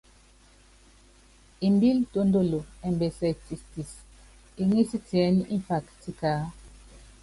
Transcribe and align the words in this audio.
Embíl 1.65 1.97
tɔ́ndɔlɔ 2.11 2.59
ɛmbɛsɛ 2.87 3.27
tistis, 3.45 3.91
eŋís 4.61 4.91
tiɛ́nɛ́ 5.07 5.49
mfak 5.57 5.85
tikaá. 6.01 6.41